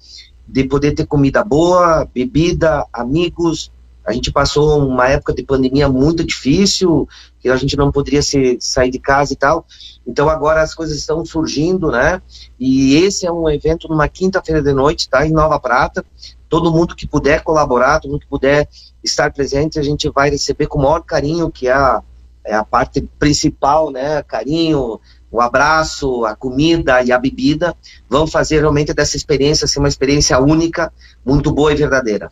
de 0.54 0.62
poder 0.62 0.92
ter 0.92 1.04
comida 1.04 1.42
boa, 1.42 2.08
bebida, 2.14 2.86
amigos, 2.92 3.72
a 4.06 4.12
gente 4.12 4.30
passou 4.30 4.86
uma 4.86 5.08
época 5.08 5.34
de 5.34 5.42
pandemia 5.42 5.88
muito 5.88 6.22
difícil, 6.22 7.08
que 7.40 7.48
a 7.48 7.56
gente 7.56 7.76
não 7.76 7.90
poderia 7.90 8.22
se, 8.22 8.56
sair 8.60 8.88
de 8.88 9.00
casa 9.00 9.32
e 9.32 9.36
tal. 9.36 9.66
Então 10.06 10.28
agora 10.28 10.62
as 10.62 10.72
coisas 10.72 10.96
estão 10.96 11.24
surgindo, 11.24 11.90
né? 11.90 12.22
E 12.56 12.94
esse 12.98 13.26
é 13.26 13.32
um 13.32 13.50
evento 13.50 13.88
numa 13.88 14.06
quinta-feira 14.06 14.62
de 14.62 14.72
noite, 14.72 15.08
tá? 15.08 15.26
Em 15.26 15.32
Nova 15.32 15.58
Prata. 15.58 16.04
Todo 16.48 16.70
mundo 16.70 16.94
que 16.94 17.08
puder 17.08 17.42
colaborar, 17.42 17.98
todo 17.98 18.12
mundo 18.12 18.20
que 18.20 18.28
puder 18.28 18.68
estar 19.02 19.32
presente, 19.32 19.80
a 19.80 19.82
gente 19.82 20.08
vai 20.08 20.30
receber 20.30 20.68
com 20.68 20.78
o 20.78 20.82
maior 20.82 21.00
carinho, 21.00 21.50
que 21.50 21.66
é 21.66 21.72
a, 21.72 22.00
é 22.46 22.54
a 22.54 22.62
parte 22.62 23.00
principal, 23.18 23.90
né? 23.90 24.22
Carinho, 24.22 25.00
o 25.34 25.40
abraço, 25.40 26.24
a 26.24 26.36
comida 26.36 27.02
e 27.02 27.10
a 27.10 27.18
bebida 27.18 27.74
vão 28.08 28.24
fazer 28.24 28.60
realmente 28.60 28.94
dessa 28.94 29.16
experiência 29.16 29.66
ser 29.66 29.80
uma 29.80 29.88
experiência 29.88 30.38
única, 30.38 30.92
muito 31.26 31.50
boa 31.50 31.72
e 31.72 31.74
verdadeira. 31.74 32.30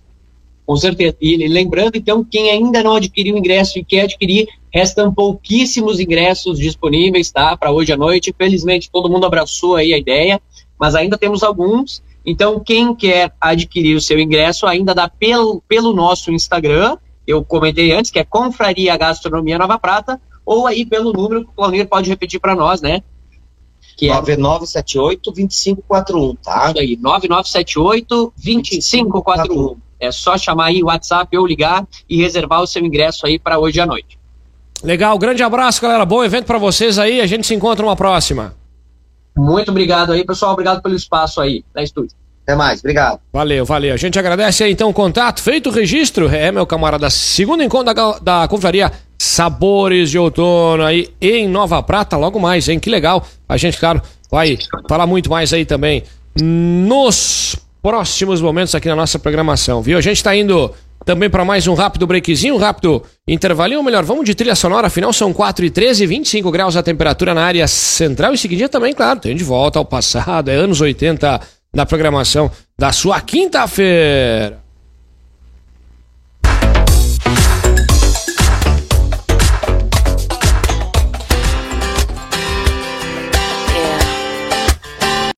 Com 0.64 0.76
certeza. 0.76 1.16
E 1.20 1.48
lembrando, 1.48 1.96
então, 1.96 2.22
quem 2.22 2.52
ainda 2.52 2.80
não 2.80 2.94
adquiriu 2.94 3.34
o 3.34 3.38
ingresso 3.38 3.76
e 3.76 3.84
quer 3.84 4.02
adquirir, 4.02 4.46
restam 4.72 5.12
pouquíssimos 5.12 5.98
ingressos 5.98 6.60
disponíveis, 6.60 7.32
tá? 7.32 7.56
Para 7.56 7.72
hoje 7.72 7.92
à 7.92 7.96
noite. 7.96 8.32
Felizmente, 8.38 8.88
todo 8.88 9.10
mundo 9.10 9.26
abraçou 9.26 9.74
aí 9.74 9.92
a 9.92 9.98
ideia, 9.98 10.40
mas 10.78 10.94
ainda 10.94 11.18
temos 11.18 11.42
alguns. 11.42 12.00
Então, 12.24 12.60
quem 12.60 12.94
quer 12.94 13.32
adquirir 13.40 13.96
o 13.96 14.00
seu 14.00 14.20
ingresso, 14.20 14.64
ainda 14.64 14.94
dá 14.94 15.08
pelo, 15.08 15.60
pelo 15.66 15.92
nosso 15.92 16.30
Instagram. 16.30 16.96
Eu 17.26 17.44
comentei 17.44 17.90
antes, 17.90 18.12
que 18.12 18.20
é 18.20 18.24
Confraria 18.24 18.96
Gastronomia 18.96 19.58
Nova 19.58 19.76
Prata, 19.76 20.20
ou 20.44 20.66
aí 20.66 20.84
pelo 20.84 21.12
número 21.12 21.44
que 21.44 21.50
o 21.50 21.54
Claudir 21.54 21.88
pode 21.88 22.10
repetir 22.10 22.40
para 22.40 22.54
nós, 22.54 22.80
né? 22.80 23.02
Que 23.96 24.08
9978-2541, 24.08 26.36
tá? 26.42 26.70
Isso 26.70 26.78
aí, 26.78 26.96
9978-2541. 26.96 29.76
É 30.00 30.10
só 30.10 30.36
chamar 30.36 30.64
aí 30.66 30.82
o 30.82 30.86
WhatsApp 30.86 31.38
ou 31.38 31.46
ligar 31.46 31.86
e 32.08 32.20
reservar 32.20 32.60
o 32.60 32.66
seu 32.66 32.84
ingresso 32.84 33.24
aí 33.26 33.38
para 33.38 33.56
hoje 33.58 33.80
à 33.80 33.86
noite. 33.86 34.18
Legal, 34.82 35.16
grande 35.16 35.44
abraço, 35.44 35.80
galera. 35.80 36.04
Bom 36.04 36.24
evento 36.24 36.46
para 36.46 36.58
vocês 36.58 36.98
aí. 36.98 37.20
A 37.20 37.26
gente 37.26 37.46
se 37.46 37.54
encontra 37.54 37.84
numa 37.84 37.94
próxima. 37.94 38.56
Muito 39.36 39.70
obrigado 39.70 40.10
aí, 40.12 40.24
pessoal. 40.24 40.52
Obrigado 40.52 40.82
pelo 40.82 40.96
espaço 40.96 41.40
aí 41.40 41.64
na 41.72 41.82
estúdio. 41.82 42.16
Até 42.42 42.56
mais, 42.56 42.80
obrigado. 42.80 43.20
Valeu, 43.32 43.64
valeu. 43.64 43.94
A 43.94 43.96
gente 43.96 44.18
agradece 44.18 44.64
aí 44.64 44.72
então 44.72 44.90
o 44.90 44.92
contato, 44.92 45.40
feito 45.40 45.70
o 45.70 45.72
registro. 45.72 46.28
É, 46.28 46.50
meu 46.50 46.66
camarada, 46.66 47.08
segundo 47.08 47.62
encontro 47.62 47.94
da, 47.94 48.18
da 48.18 48.48
confraria 48.48 48.90
Sabores 49.22 50.10
de 50.10 50.18
Outono 50.18 50.82
aí 50.82 51.08
em 51.20 51.46
Nova 51.46 51.80
Prata, 51.80 52.16
logo 52.16 52.40
mais, 52.40 52.68
hein? 52.68 52.80
Que 52.80 52.90
legal. 52.90 53.24
A 53.48 53.56
gente, 53.56 53.78
claro, 53.78 54.02
vai 54.28 54.58
falar 54.88 55.06
muito 55.06 55.30
mais 55.30 55.52
aí 55.52 55.64
também 55.64 56.02
nos 56.36 57.54
próximos 57.80 58.40
momentos 58.40 58.74
aqui 58.74 58.88
na 58.88 58.96
nossa 58.96 59.20
programação, 59.20 59.80
viu? 59.80 59.96
A 59.96 60.00
gente 60.00 60.16
está 60.16 60.34
indo 60.34 60.72
também 61.04 61.30
para 61.30 61.44
mais 61.44 61.68
um 61.68 61.74
rápido 61.74 62.04
breakzinho, 62.04 62.56
um 62.56 62.58
rápido 62.58 63.00
intervalinho, 63.26 63.78
ou 63.78 63.84
melhor, 63.84 64.04
vamos 64.04 64.24
de 64.24 64.34
trilha 64.34 64.56
sonora, 64.56 64.88
afinal 64.88 65.12
são 65.12 65.32
4 65.32 65.64
e 65.66 65.70
13, 65.70 66.04
25 66.04 66.50
graus 66.50 66.76
a 66.76 66.82
temperatura 66.82 67.32
na 67.32 67.44
área 67.44 67.68
central 67.68 68.34
e 68.34 68.38
seguidinha 68.38 68.68
também, 68.68 68.92
claro, 68.92 69.20
tem 69.20 69.36
de 69.36 69.44
volta 69.44 69.78
ao 69.78 69.84
passado, 69.84 70.50
é 70.50 70.56
anos 70.56 70.80
80 70.80 71.40
da 71.72 71.86
programação 71.86 72.50
da 72.76 72.90
sua 72.90 73.20
quinta-feira. 73.20 74.61